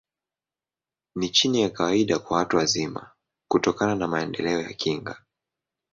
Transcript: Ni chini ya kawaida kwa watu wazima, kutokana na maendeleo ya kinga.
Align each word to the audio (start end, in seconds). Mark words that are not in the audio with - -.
Ni 1.15 1.29
chini 1.31 1.61
ya 1.61 1.69
kawaida 1.69 2.19
kwa 2.19 2.37
watu 2.37 2.57
wazima, 2.57 3.09
kutokana 3.47 3.95
na 3.95 4.07
maendeleo 4.07 4.61
ya 4.61 4.73
kinga. 4.73 5.25